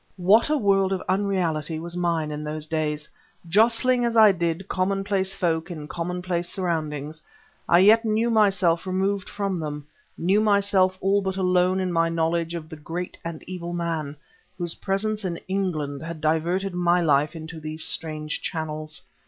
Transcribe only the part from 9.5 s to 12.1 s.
them, knew myself all but alone in my